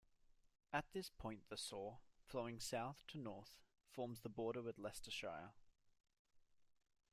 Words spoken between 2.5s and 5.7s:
south to north, forms the border with Leicestershire.